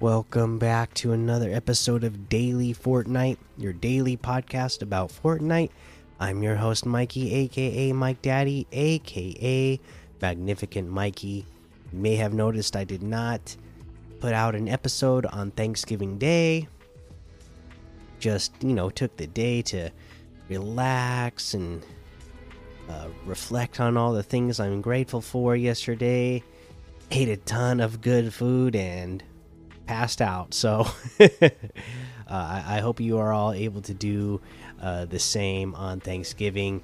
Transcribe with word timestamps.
Welcome 0.00 0.58
back 0.58 0.92
to 0.94 1.12
another 1.12 1.50
episode 1.50 2.04
of 2.04 2.28
Daily 2.28 2.74
Fortnite, 2.74 3.38
your 3.56 3.72
daily 3.72 4.18
podcast 4.18 4.82
about 4.82 5.08
Fortnite. 5.10 5.70
I'm 6.20 6.42
your 6.42 6.56
host, 6.56 6.84
Mikey, 6.84 7.32
aka 7.32 7.92
Mike 7.92 8.20
Daddy, 8.20 8.66
aka 8.72 9.80
Magnificent 10.20 10.90
Mikey. 10.90 11.46
You 11.94 11.98
may 11.98 12.14
have 12.16 12.34
noticed 12.34 12.76
I 12.76 12.84
did 12.84 13.02
not 13.02 13.56
put 14.20 14.34
out 14.34 14.54
an 14.54 14.68
episode 14.68 15.24
on 15.24 15.50
Thanksgiving 15.52 16.18
Day. 16.18 16.68
Just, 18.18 18.52
you 18.62 18.74
know, 18.74 18.90
took 18.90 19.16
the 19.16 19.26
day 19.26 19.62
to 19.62 19.88
relax 20.50 21.54
and 21.54 21.82
uh, 22.90 23.06
reflect 23.24 23.80
on 23.80 23.96
all 23.96 24.12
the 24.12 24.22
things 24.22 24.60
I'm 24.60 24.82
grateful 24.82 25.22
for 25.22 25.56
yesterday. 25.56 26.44
Ate 27.10 27.30
a 27.30 27.38
ton 27.38 27.80
of 27.80 28.02
good 28.02 28.34
food 28.34 28.76
and 28.76 29.22
passed 29.86 30.20
out. 30.20 30.54
So 30.54 30.86
uh, 31.20 31.50
I, 32.28 32.80
hope 32.80 33.00
you 33.00 33.18
are 33.18 33.32
all 33.32 33.52
able 33.52 33.82
to 33.82 33.94
do 33.94 34.40
uh, 34.80 35.04
the 35.06 35.18
same 35.18 35.74
on 35.74 36.00
Thanksgiving. 36.00 36.82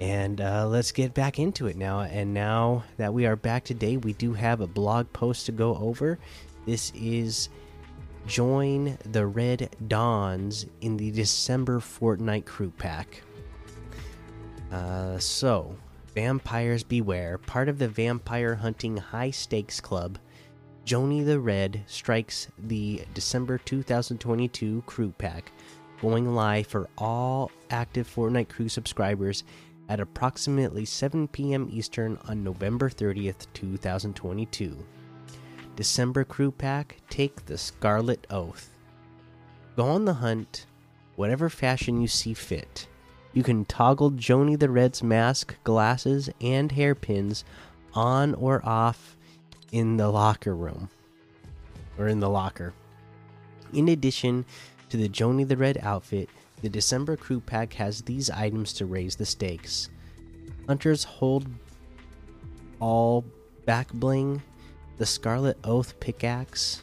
And 0.00 0.40
uh, 0.40 0.66
let's 0.66 0.92
get 0.92 1.14
back 1.14 1.38
into 1.38 1.66
it 1.66 1.76
now. 1.76 2.00
And 2.00 2.34
now 2.34 2.84
that 2.96 3.12
we 3.12 3.26
are 3.26 3.36
back 3.36 3.64
today, 3.64 3.96
we 3.96 4.12
do 4.12 4.32
have 4.32 4.60
a 4.60 4.66
blog 4.66 5.12
post 5.12 5.46
to 5.46 5.52
go 5.52 5.76
over. 5.76 6.18
This 6.66 6.92
is 6.94 7.48
Join 8.26 8.96
the 9.04 9.26
Red 9.26 9.76
Dawns 9.86 10.66
in 10.80 10.96
the 10.96 11.10
December 11.10 11.78
Fortnite 11.78 12.46
Crew 12.46 12.72
Pack. 12.78 13.22
Uh, 14.72 15.18
so, 15.18 15.76
Vampires 16.14 16.82
Beware, 16.82 17.36
part 17.36 17.68
of 17.68 17.78
the 17.78 17.86
Vampire 17.86 18.54
Hunting 18.54 18.96
High 18.96 19.30
Stakes 19.30 19.78
Club 19.78 20.18
Joni 20.84 21.24
the 21.24 21.40
Red 21.40 21.82
strikes 21.86 22.48
the 22.58 23.02
December 23.14 23.56
2022 23.56 24.82
crew 24.84 25.14
pack, 25.16 25.50
going 26.02 26.34
live 26.34 26.66
for 26.66 26.90
all 26.98 27.50
active 27.70 28.06
Fortnite 28.06 28.50
crew 28.50 28.68
subscribers 28.68 29.44
at 29.88 29.98
approximately 29.98 30.84
7 30.84 31.26
p.m. 31.28 31.70
Eastern 31.72 32.18
on 32.28 32.44
November 32.44 32.90
30th, 32.90 33.46
2022. 33.54 34.76
December 35.74 36.22
crew 36.22 36.50
pack 36.50 36.98
Take 37.08 37.46
the 37.46 37.56
Scarlet 37.56 38.26
Oath. 38.28 38.68
Go 39.76 39.86
on 39.86 40.04
the 40.04 40.14
hunt, 40.14 40.66
whatever 41.16 41.48
fashion 41.48 42.02
you 42.02 42.08
see 42.08 42.34
fit. 42.34 42.88
You 43.32 43.42
can 43.42 43.64
toggle 43.64 44.10
Joni 44.10 44.58
the 44.58 44.68
Red's 44.68 45.02
mask, 45.02 45.56
glasses, 45.64 46.28
and 46.42 46.72
hairpins 46.72 47.42
on 47.94 48.34
or 48.34 48.60
off 48.68 49.16
in 49.74 49.96
the 49.96 50.08
locker 50.08 50.54
room 50.54 50.88
or 51.98 52.06
in 52.06 52.20
the 52.20 52.30
locker. 52.30 52.72
In 53.72 53.88
addition 53.88 54.44
to 54.88 54.96
the 54.96 55.08
Joni 55.08 55.46
the 55.46 55.56
Red 55.56 55.78
outfit, 55.82 56.28
the 56.62 56.68
December 56.68 57.16
crew 57.16 57.40
pack 57.40 57.72
has 57.72 58.00
these 58.00 58.30
items 58.30 58.72
to 58.74 58.86
raise 58.86 59.16
the 59.16 59.26
stakes. 59.26 59.90
Hunters 60.68 61.02
hold 61.02 61.48
all 62.78 63.24
back 63.66 63.92
bling, 63.92 64.40
the 64.98 65.06
Scarlet 65.06 65.58
Oath 65.64 65.98
pickaxe 65.98 66.82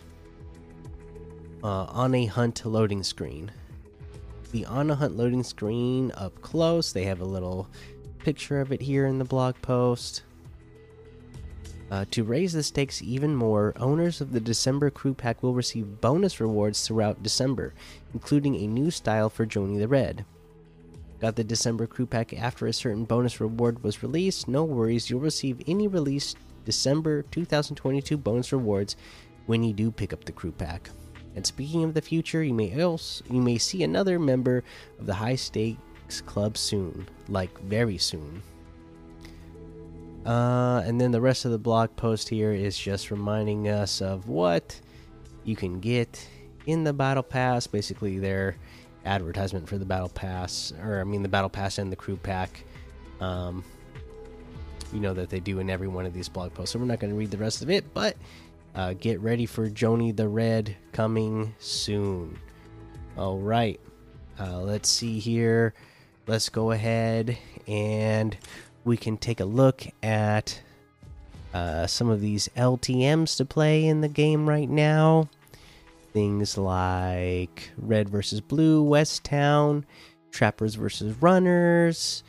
uh, 1.63 1.85
on 1.85 2.13
a 2.13 2.25
hunt 2.25 2.65
loading 2.65 3.03
screen. 3.03 3.51
The 4.51 4.65
on 4.65 4.91
a 4.91 4.95
hunt 4.95 5.15
loading 5.15 5.43
screen 5.43 6.11
up 6.17 6.41
close, 6.41 6.91
they 6.91 7.05
have 7.05 7.21
a 7.21 7.25
little 7.25 7.69
picture 8.19 8.59
of 8.59 8.73
it 8.73 8.81
here 8.81 9.05
in 9.05 9.17
the 9.17 9.23
blog 9.23 9.55
post. 9.61 10.23
Uh, 11.91 12.05
to 12.09 12.23
raise 12.23 12.53
the 12.53 12.63
stakes 12.63 13.01
even 13.01 13.35
more, 13.35 13.73
owners 13.75 14.21
of 14.21 14.31
the 14.31 14.39
December 14.39 14.89
Crew 14.89 15.13
Pack 15.13 15.43
will 15.43 15.53
receive 15.53 15.99
bonus 15.99 16.39
rewards 16.39 16.87
throughout 16.87 17.21
December, 17.21 17.73
including 18.13 18.55
a 18.55 18.65
new 18.65 18.89
style 18.89 19.29
for 19.29 19.45
Joni 19.45 19.77
the 19.77 19.89
Red. 19.89 20.23
Got 21.19 21.35
the 21.35 21.43
December 21.43 21.87
Crew 21.87 22.05
Pack 22.05 22.33
after 22.33 22.65
a 22.65 22.71
certain 22.71 23.03
bonus 23.03 23.41
reward 23.41 23.83
was 23.83 24.01
released? 24.01 24.47
No 24.47 24.63
worries, 24.63 25.09
you'll 25.09 25.19
receive 25.19 25.61
any 25.67 25.89
released 25.89 26.37
December 26.63 27.23
2022 27.23 28.15
bonus 28.15 28.53
rewards 28.53 28.95
when 29.45 29.61
you 29.61 29.73
do 29.73 29.91
pick 29.91 30.13
up 30.13 30.23
the 30.23 30.31
Crew 30.31 30.53
Pack. 30.53 30.89
And 31.35 31.45
speaking 31.45 31.83
of 31.83 31.93
the 31.93 32.01
future, 32.01 32.41
you 32.41 32.53
may 32.53 32.71
else 32.71 33.21
you 33.29 33.41
may 33.41 33.57
see 33.57 33.83
another 33.83 34.17
member 34.17 34.63
of 34.97 35.07
the 35.07 35.13
High 35.13 35.35
Stakes 35.35 36.21
Club 36.21 36.57
soon, 36.57 37.09
like 37.27 37.59
very 37.59 37.97
soon. 37.97 38.41
Uh, 40.25 40.83
and 40.85 41.01
then 41.01 41.11
the 41.11 41.21
rest 41.21 41.45
of 41.45 41.51
the 41.51 41.57
blog 41.57 41.95
post 41.95 42.29
here 42.29 42.51
is 42.51 42.77
just 42.77 43.09
reminding 43.09 43.67
us 43.67 44.01
of 44.01 44.27
what 44.27 44.79
you 45.43 45.55
can 45.55 45.79
get 45.79 46.27
in 46.65 46.83
the 46.83 46.93
battle 46.93 47.23
pass. 47.23 47.65
Basically, 47.67 48.19
their 48.19 48.55
advertisement 49.05 49.67
for 49.67 49.77
the 49.77 49.85
battle 49.85 50.09
pass, 50.09 50.73
or 50.83 51.01
I 51.01 51.03
mean, 51.03 51.23
the 51.23 51.29
battle 51.29 51.49
pass 51.49 51.77
and 51.77 51.91
the 51.91 51.95
crew 51.95 52.17
pack. 52.17 52.63
Um, 53.19 53.63
you 54.93 54.99
know 54.99 55.13
that 55.13 55.29
they 55.29 55.39
do 55.39 55.59
in 55.59 55.69
every 55.69 55.87
one 55.87 56.05
of 56.05 56.13
these 56.13 56.29
blog 56.29 56.53
posts. 56.53 56.73
So 56.73 56.79
we're 56.79 56.85
not 56.85 56.99
going 56.99 57.11
to 57.11 57.17
read 57.17 57.31
the 57.31 57.37
rest 57.37 57.61
of 57.61 57.69
it, 57.69 57.93
but 57.93 58.15
uh, 58.75 58.93
get 58.93 59.19
ready 59.21 59.45
for 59.45 59.69
Joni 59.69 60.15
the 60.15 60.27
Red 60.27 60.75
coming 60.91 61.55
soon. 61.59 62.37
All 63.17 63.39
right, 63.39 63.79
uh, 64.39 64.59
let's 64.61 64.89
see 64.89 65.19
here. 65.19 65.73
Let's 66.27 66.49
go 66.49 66.71
ahead 66.71 67.37
and 67.67 68.37
we 68.83 68.97
can 68.97 69.17
take 69.17 69.39
a 69.39 69.45
look 69.45 69.85
at 70.01 70.61
uh, 71.53 71.85
some 71.87 72.09
of 72.09 72.21
these 72.21 72.49
LTMs 72.55 73.37
to 73.37 73.45
play 73.45 73.85
in 73.85 74.01
the 74.01 74.07
game 74.07 74.47
right 74.47 74.69
now. 74.69 75.29
Things 76.13 76.57
like 76.57 77.71
Red 77.77 78.09
versus 78.09 78.41
Blue, 78.41 78.83
West 78.83 79.23
Town, 79.23 79.85
Trappers 80.31 80.75
versus 80.75 81.15
Runners. 81.21 82.23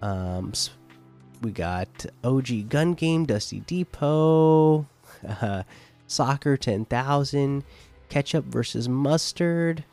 Um, 0.00 0.52
we 1.42 1.50
got 1.50 2.06
OG 2.22 2.68
Gun 2.68 2.94
Game, 2.94 3.26
Dusty 3.26 3.60
Depot, 3.60 4.86
uh, 5.28 5.62
Soccer 6.06 6.56
10,000, 6.56 7.64
Ketchup 8.08 8.44
versus 8.44 8.88
Mustard, 8.88 9.84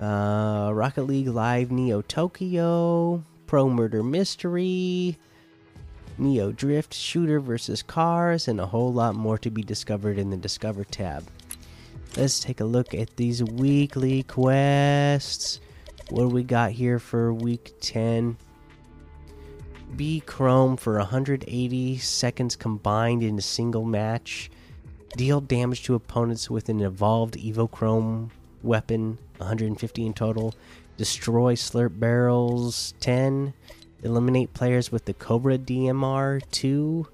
uh, 0.00 0.70
Rocket 0.72 1.04
League 1.04 1.28
Live 1.28 1.70
Neo 1.70 2.02
Tokyo, 2.02 3.22
Pro 3.46 3.68
Murder 3.68 4.02
Mystery, 4.02 5.18
Neo 6.18 6.52
Drift, 6.52 6.94
Shooter 6.94 7.40
versus 7.40 7.82
Cars, 7.82 8.48
and 8.48 8.60
a 8.60 8.66
whole 8.66 8.92
lot 8.92 9.14
more 9.14 9.38
to 9.38 9.50
be 9.50 9.62
discovered 9.62 10.18
in 10.18 10.30
the 10.30 10.36
Discover 10.36 10.84
tab. 10.84 11.24
Let's 12.16 12.40
take 12.40 12.60
a 12.60 12.64
look 12.64 12.94
at 12.94 13.16
these 13.16 13.42
weekly 13.42 14.22
quests. 14.22 15.60
What 16.10 16.22
do 16.22 16.28
we 16.28 16.44
got 16.44 16.70
here 16.70 16.98
for 16.98 17.32
week 17.32 17.74
10? 17.80 18.36
Be 19.96 20.20
Chrome 20.20 20.76
for 20.76 20.98
180 20.98 21.98
seconds 21.98 22.56
combined 22.56 23.22
in 23.22 23.38
a 23.38 23.42
single 23.42 23.84
match. 23.84 24.50
Deal 25.16 25.40
damage 25.40 25.82
to 25.84 25.94
opponents 25.94 26.50
with 26.50 26.68
an 26.68 26.80
evolved 26.80 27.34
Evo 27.34 27.70
Chrome 27.70 28.30
weapon, 28.62 29.18
150 29.38 30.06
in 30.06 30.14
total 30.14 30.54
destroy 30.96 31.54
slurp 31.54 31.98
barrels 31.98 32.94
10 33.00 33.52
eliminate 34.02 34.52
players 34.54 34.92
with 34.92 35.04
the 35.04 35.14
cobra 35.14 35.58
dmr 35.58 36.42
2 36.50 37.06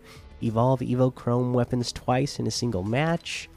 evolve 0.43 0.81
evo 0.81 1.15
chrome 1.15 1.53
weapons 1.53 1.93
twice 1.93 2.39
in 2.39 2.47
a 2.47 2.51
single 2.51 2.83
match 2.83 3.49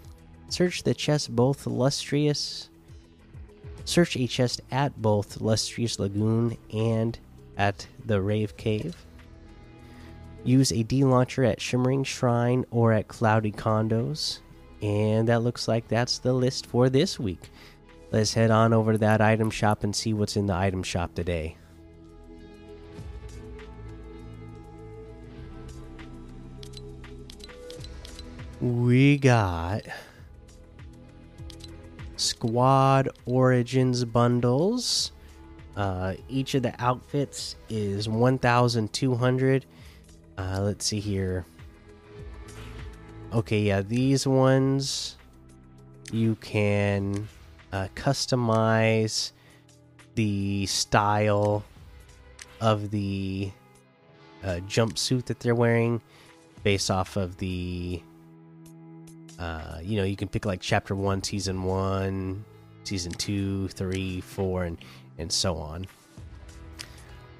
search 0.49 0.83
the 0.83 0.93
chest 0.93 1.35
both 1.35 1.65
lustrous 1.65 2.69
search 3.85 4.15
a 4.15 4.27
chest 4.27 4.61
at 4.71 5.01
both 5.01 5.41
lustrous 5.41 5.99
lagoon 5.99 6.57
and 6.73 7.19
at 7.57 7.87
the 8.05 8.21
rave 8.21 8.55
cave. 8.57 8.95
Use 10.43 10.71
a 10.71 10.83
d 10.83 11.03
launcher 11.03 11.43
at 11.43 11.61
shimmering 11.61 12.03
shrine 12.03 12.65
or 12.71 12.91
at 12.91 13.07
cloudy 13.07 13.51
condos. 13.51 14.39
And 14.81 15.29
that 15.29 15.43
looks 15.43 15.67
like 15.67 15.87
that's 15.87 16.17
the 16.19 16.33
list 16.33 16.65
for 16.65 16.89
this 16.89 17.17
week 17.19 17.49
Let's 18.13 18.35
head 18.35 18.51
on 18.51 18.73
over 18.73 18.91
to 18.91 18.97
that 18.99 19.21
item 19.21 19.49
shop 19.49 19.83
and 19.83 19.95
see 19.95 20.13
what's 20.13 20.37
in 20.37 20.45
the 20.45 20.53
item 20.53 20.83
shop 20.83 21.15
today. 21.15 21.57
We 28.61 29.17
got 29.17 29.81
Squad 32.15 33.09
Origins 33.25 34.05
bundles. 34.05 35.11
Uh, 35.75 36.13
each 36.29 36.53
of 36.53 36.61
the 36.61 36.75
outfits 36.77 37.55
is 37.67 38.07
1,200. 38.07 39.65
Uh, 40.37 40.59
let's 40.61 40.85
see 40.85 40.99
here. 40.99 41.47
Okay, 43.33 43.61
yeah, 43.61 43.81
these 43.81 44.27
ones 44.27 45.17
you 46.11 46.35
can 46.35 47.27
uh, 47.73 47.87
customize 47.95 49.31
the 50.15 50.65
style 50.67 51.65
of 52.61 52.91
the 52.91 53.51
uh, 54.43 54.59
jumpsuit 54.67 55.25
that 55.25 55.39
they're 55.39 55.55
wearing 55.55 55.99
based 56.63 56.89
off 56.91 57.17
of 57.17 57.35
the 57.37 58.01
uh, 59.39 59.79
you 59.81 59.97
know, 59.97 60.03
you 60.03 60.15
can 60.15 60.27
pick 60.27 60.45
like 60.45 60.61
chapter 60.61 60.95
one, 60.95 61.21
season 61.23 61.63
one, 61.63 62.45
season 62.83 63.11
two, 63.11 63.67
three, 63.69 64.21
four, 64.21 64.63
and 64.63 64.77
and 65.17 65.31
so 65.31 65.57
on. 65.57 65.85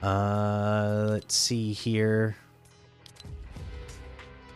Uh, 0.02 1.08
let's 1.12 1.36
see 1.36 1.72
here. 1.72 2.36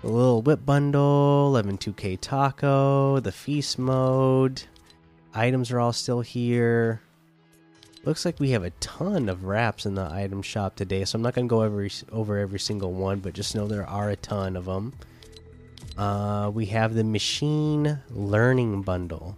A 0.04 0.08
little 0.08 0.42
whip 0.42 0.66
bundle, 0.66 1.54
112k 1.56 2.20
taco, 2.20 3.20
the 3.20 3.32
feast 3.32 3.80
mode. 3.80 4.64
Items 5.38 5.70
are 5.70 5.80
all 5.80 5.94
still 5.94 6.22
here. 6.22 7.00
Looks 8.04 8.26
like 8.26 8.40
we 8.40 8.50
have 8.52 8.64
a 8.64 8.72
ton 8.80 9.30
of 9.30 9.44
wraps 9.44 9.86
in 9.86 9.94
the 9.94 10.12
item 10.12 10.42
shop 10.42 10.76
today, 10.76 11.06
so 11.06 11.16
I'm 11.16 11.22
not 11.22 11.36
going 11.36 11.48
to 11.48 11.50
go 11.50 11.62
over, 11.62 11.88
over 12.12 12.40
every 12.40 12.60
single 12.60 12.92
one, 12.92 13.20
but 13.20 13.34
just 13.34 13.54
know 13.54 13.68
there 13.68 13.88
are 13.88 14.10
a 14.10 14.16
ton 14.16 14.58
of 14.58 14.66
them. 14.66 14.94
Uh, 15.96 16.50
we 16.52 16.66
have 16.66 16.96
the 16.96 17.04
machine 17.04 18.00
learning 18.10 18.82
bundle. 18.82 19.38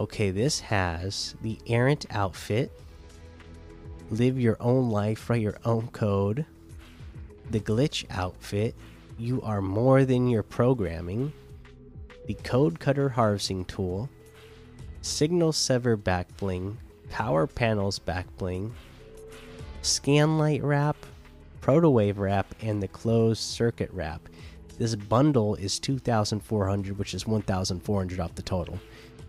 Okay, 0.00 0.32
this 0.32 0.58
has 0.58 1.36
the 1.42 1.58
errant 1.68 2.06
outfit, 2.10 2.72
live 4.10 4.40
your 4.40 4.56
own 4.58 4.90
life, 4.90 5.30
write 5.30 5.42
your 5.42 5.58
own 5.64 5.86
code, 5.92 6.44
the 7.52 7.60
glitch 7.60 8.04
outfit, 8.10 8.74
you 9.16 9.40
are 9.42 9.62
more 9.62 10.04
than 10.04 10.26
your 10.26 10.42
programming, 10.42 11.32
the 12.26 12.34
code 12.34 12.80
cutter 12.80 13.10
harvesting 13.10 13.64
tool, 13.66 14.08
signal 15.04 15.52
sever 15.52 15.96
back 15.96 16.34
bling, 16.38 16.78
power 17.10 17.46
panels 17.46 17.98
back 17.98 18.26
bling, 18.38 18.74
scanlight 19.82 20.62
wrap, 20.62 20.96
protowave 21.60 22.16
wrap, 22.18 22.54
and 22.62 22.82
the 22.82 22.88
closed 22.88 23.42
circuit 23.42 23.90
wrap. 23.92 24.22
This 24.78 24.94
bundle 24.94 25.56
is 25.56 25.78
2,400, 25.78 26.98
which 26.98 27.12
is 27.12 27.26
1,400 27.26 28.18
off 28.18 28.34
the 28.34 28.42
total. 28.42 28.80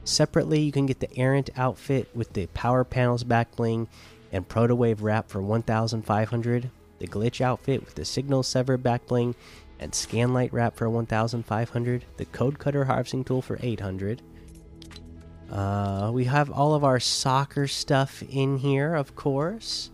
Separately, 0.05 0.61
you 0.61 0.71
can 0.71 0.85
get 0.85 1.01
the 1.01 1.17
errant 1.17 1.49
outfit 1.57 2.09
with 2.15 2.31
the 2.33 2.47
power 2.47 2.85
panels 2.85 3.25
back 3.25 3.53
bling 3.57 3.89
and 4.31 4.47
protowave 4.47 5.01
wrap 5.01 5.29
for 5.29 5.41
1,500, 5.41 6.69
the 6.99 7.07
glitch 7.07 7.41
outfit 7.41 7.83
with 7.83 7.95
the 7.95 8.05
signal 8.05 8.43
sever 8.43 8.77
back 8.77 9.05
bling 9.07 9.35
and 9.79 9.91
scanlight 9.91 10.53
wrap 10.53 10.77
for 10.77 10.89
1,500, 10.89 12.05
the 12.15 12.25
code 12.25 12.59
cutter 12.59 12.85
harvesting 12.85 13.25
tool 13.25 13.41
for 13.41 13.59
800. 13.61 14.21
Uh, 15.51 16.11
we 16.13 16.25
have 16.25 16.49
all 16.49 16.73
of 16.73 16.83
our 16.83 16.99
soccer 16.99 17.67
stuff 17.67 18.23
in 18.29 18.57
here, 18.57 18.95
of 18.95 19.15
course. 19.15 19.91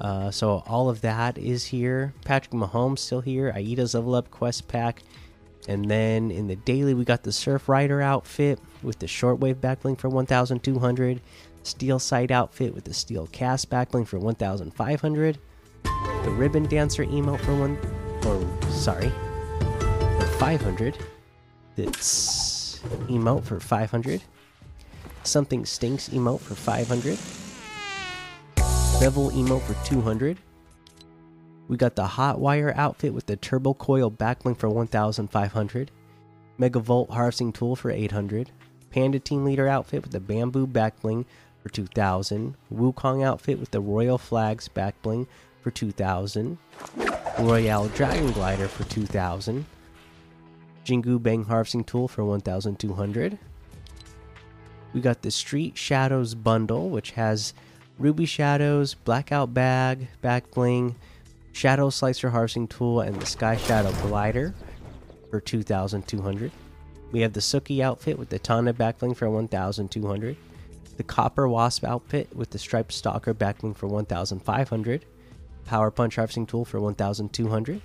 Uh, 0.00 0.30
so 0.30 0.62
all 0.66 0.88
of 0.88 1.02
that 1.02 1.36
is 1.36 1.66
here. 1.66 2.14
Patrick 2.24 2.52
Mahomes 2.52 3.00
still 3.00 3.20
here. 3.20 3.52
Aida's 3.54 3.94
level 3.94 4.14
up 4.14 4.30
quest 4.30 4.66
pack. 4.66 5.02
And 5.68 5.90
then 5.90 6.30
in 6.30 6.48
the 6.48 6.56
daily, 6.56 6.94
we 6.94 7.04
got 7.04 7.22
the 7.22 7.32
Surf 7.32 7.68
Rider 7.68 8.00
outfit 8.00 8.58
with 8.82 8.98
the 8.98 9.06
shortwave 9.06 9.56
backbling 9.56 9.98
for 9.98 10.08
1,200. 10.08 11.20
Steel 11.62 11.98
Sight 11.98 12.30
outfit 12.30 12.74
with 12.74 12.84
the 12.84 12.94
Steel 12.94 13.28
Cast 13.30 13.68
backbling 13.68 14.06
for 14.06 14.18
1,500. 14.18 15.38
The 15.82 16.30
Ribbon 16.30 16.66
Dancer 16.66 17.04
emote 17.04 17.40
for 17.40 17.54
one, 17.54 17.76
or 18.24 18.70
sorry, 18.70 19.10
for 20.18 20.26
500. 20.38 20.96
This 21.76 22.80
emote 23.08 23.44
for 23.44 23.60
500. 23.60 24.22
Something 25.22 25.66
Stinks 25.66 26.08
emote 26.08 26.40
for 26.40 26.54
500. 26.54 27.18
Revel 29.00 29.30
emote 29.30 29.62
for 29.62 29.86
200. 29.86 30.38
We 31.68 31.76
got 31.76 31.94
the 31.94 32.06
Hot 32.06 32.40
Wire 32.40 32.72
outfit 32.76 33.14
with 33.14 33.26
the 33.26 33.36
Turbo 33.36 33.74
Coil 33.74 34.10
backbling 34.10 34.56
for 34.56 34.68
1,500. 34.68 35.90
Megavolt 36.58 37.10
Harvesting 37.10 37.52
Tool 37.52 37.76
for 37.76 37.90
800. 37.90 38.50
Panda 38.90 39.20
Team 39.20 39.44
Leader 39.44 39.68
outfit 39.68 40.02
with 40.02 40.12
the 40.12 40.20
Bamboo 40.20 40.66
backbling 40.66 41.24
for 41.62 41.68
2,000. 41.68 42.56
Wukong 42.72 43.24
outfit 43.24 43.60
with 43.60 43.70
the 43.70 43.80
Royal 43.80 44.18
Flags 44.18 44.68
backbling 44.68 45.26
for 45.62 45.70
2,000. 45.70 46.58
Royale 47.38 47.88
Dragon 47.88 48.32
Glider 48.32 48.68
for 48.68 48.84
2,000. 48.84 49.64
Jingu 50.84 51.22
Bang 51.22 51.44
Harvesting 51.44 51.84
Tool 51.84 52.08
for 52.08 52.24
1,200. 52.24 53.38
We 54.92 55.00
got 55.00 55.22
the 55.22 55.30
Street 55.30 55.76
Shadows 55.76 56.34
bundle, 56.34 56.90
which 56.90 57.12
has 57.12 57.54
Ruby 57.98 58.26
Shadows, 58.26 58.94
Blackout 58.94 59.54
Bag, 59.54 60.08
Back 60.20 60.50
Bling, 60.50 60.96
Shadow 61.52 61.90
Slicer 61.90 62.30
Harvesting 62.30 62.68
Tool, 62.68 63.00
and 63.00 63.20
the 63.20 63.26
Sky 63.26 63.56
Shadow 63.56 63.92
Glider 64.02 64.54
for 65.30 65.40
2,200. 65.40 66.50
We 67.12 67.20
have 67.20 67.32
the 67.32 67.40
Suki 67.40 67.82
outfit 67.82 68.18
with 68.18 68.30
the 68.30 68.38
Tana 68.38 68.72
Backbling 68.72 69.16
for 69.16 69.28
1,200. 69.28 70.36
The 70.96 71.02
Copper 71.02 71.48
Wasp 71.48 71.84
outfit 71.84 72.34
with 72.34 72.50
the 72.50 72.58
Striped 72.58 72.92
Stalker 72.92 73.34
Backbling 73.34 73.76
for 73.76 73.86
1,500. 73.86 75.04
Power 75.66 75.90
Punch 75.90 76.16
Harvesting 76.16 76.46
Tool 76.46 76.64
for 76.64 76.80
1,200. 76.80 77.80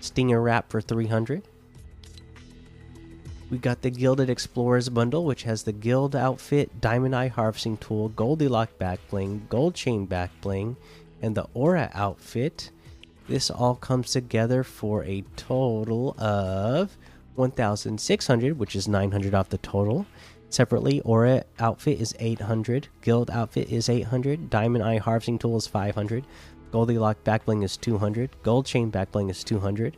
Stinger 0.00 0.40
Wrap 0.40 0.70
for 0.70 0.80
300. 0.80 1.42
We 3.50 3.58
got 3.58 3.82
the 3.82 3.90
Gilded 3.90 4.30
Explorers 4.30 4.88
bundle, 4.88 5.24
which 5.24 5.42
has 5.42 5.64
the 5.64 5.72
Guild 5.72 6.14
outfit, 6.14 6.80
Diamond 6.80 7.16
Eye 7.16 7.26
Harvesting 7.26 7.78
Tool, 7.78 8.10
Goldilock 8.10 8.68
back 8.78 9.00
bling, 9.10 9.46
Gold 9.48 9.74
Chain 9.74 10.06
back 10.06 10.30
bling, 10.40 10.76
and 11.20 11.34
the 11.34 11.48
Aura 11.52 11.90
outfit. 11.92 12.70
This 13.26 13.50
all 13.50 13.74
comes 13.74 14.12
together 14.12 14.62
for 14.62 15.02
a 15.04 15.24
total 15.36 16.14
of 16.20 16.96
1,600, 17.34 18.56
which 18.56 18.76
is 18.76 18.86
900 18.86 19.34
off 19.34 19.48
the 19.48 19.58
total. 19.58 20.06
Separately, 20.48 21.00
Aura 21.00 21.42
outfit 21.58 22.00
is 22.00 22.14
800, 22.20 22.86
Guild 23.02 23.30
outfit 23.30 23.68
is 23.68 23.88
800, 23.88 24.48
Diamond 24.48 24.84
Eye 24.84 24.98
Harvesting 24.98 25.40
Tool 25.40 25.56
is 25.56 25.66
500, 25.66 26.24
Goldilock 26.70 27.16
back 27.24 27.46
bling 27.46 27.64
is 27.64 27.76
200, 27.76 28.30
Gold 28.44 28.66
Chain 28.66 28.90
back 28.90 29.10
bling 29.10 29.28
is 29.28 29.42
200. 29.42 29.96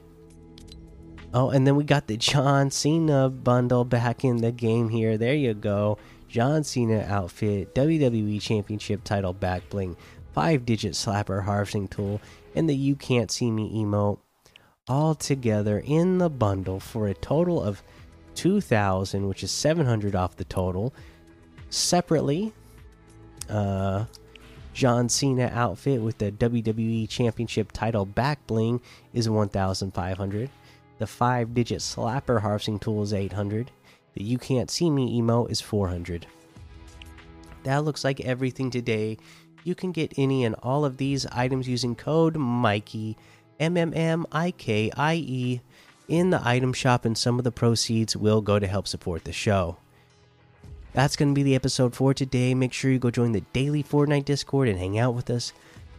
Oh, 1.35 1.51
and 1.51 1.67
then 1.67 1.77
we 1.77 1.85
got 1.85 2.07
the 2.07 2.17
John 2.17 2.71
Cena 2.71 3.31
bundle 3.31 3.85
back 3.85 4.25
in 4.25 4.39
the 4.39 4.53
game 4.53 4.91
here. 4.91 5.17
There 5.17 5.35
you 5.35 5.55
go. 5.55 5.99
John 6.29 6.65
Cena 6.65 7.07
outfit, 7.09 7.75
WWE 7.75 8.41
Championship 8.41 9.05
title 9.05 9.33
back 9.33 9.69
bling, 9.71 9.97
5 10.33 10.65
digit 10.65 10.93
slapper 10.93 11.45
harvesting 11.45 11.89
tool, 11.89 12.21
and 12.55 12.69
the 12.69 12.75
You 12.75 12.97
Can't 12.97 13.31
See 13.31 13.51
Me 13.51 13.71
emote 13.75 14.19
all 14.89 15.15
together 15.15 15.83
in 15.85 16.19
the 16.19 16.29
bundle 16.29 16.81
for 16.81 17.07
a 17.07 17.15
total 17.15 17.62
of 17.62 17.83
2000 18.35 19.29
which 19.29 19.43
is 19.45 19.51
700 19.51 20.17
off 20.17 20.37
the 20.37 20.45
total 20.45 20.93
separately 21.71 22.53
uh 23.49 24.07
John 24.73 25.11
Cena 25.11 25.51
outfit 25.55 26.01
with 26.01 26.17
the 26.19 26.33
WWE 26.33 27.09
Championship 27.09 27.73
title 27.73 28.07
back 28.07 28.47
bling 28.47 28.81
is 29.12 29.29
1500 29.29 30.51
the 31.03 31.07
5 31.07 31.53
digit 31.53 31.81
slapper 31.81 32.41
harvesting 32.41 32.79
tool 32.79 33.03
is 33.03 33.13
800 33.13 33.71
the 34.15 34.23
you 34.23 34.39
can't 34.39 34.71
see 34.71 34.89
me 34.89 35.21
emote 35.21 35.51
is 35.51 35.61
400 35.61 36.27
that 37.65 37.85
looks 37.85 38.05
like 38.05 38.21
everything 38.21 38.71
today 38.71 39.19
you 39.65 39.75
can 39.75 39.93
get 39.93 40.13
any 40.17 40.45
and 40.45 40.55
all 40.63 40.85
of 40.85 40.97
these 40.97 41.27
items 41.27 41.69
using 41.69 41.95
code 41.95 42.37
Mikey 42.37 43.17
M 43.61 43.77
M 43.77 43.93
M 43.95 44.27
I 44.33 44.51
K 44.51 44.91
I 44.97 45.15
E 45.15 45.61
in 46.09 46.31
the 46.31 46.47
item 46.47 46.73
shop, 46.73 47.05
and 47.05 47.17
some 47.17 47.39
of 47.39 47.45
the 47.45 47.53
proceeds 47.53 48.17
will 48.17 48.41
go 48.41 48.59
to 48.59 48.67
help 48.67 48.89
support 48.89 49.25
the 49.25 49.33
show. 49.33 49.77
That's 50.93 51.17
going 51.17 51.31
to 51.31 51.35
be 51.35 51.43
the 51.43 51.55
episode 51.55 51.95
for 51.95 52.13
today. 52.13 52.55
Make 52.55 52.73
sure 52.73 52.91
you 52.91 52.99
go 52.99 53.11
join 53.11 53.33
the 53.33 53.41
daily 53.53 53.83
Fortnite 53.83 54.25
Discord 54.25 54.69
and 54.69 54.79
hang 54.79 54.99
out 54.99 55.15
with 55.15 55.31
us. 55.31 55.53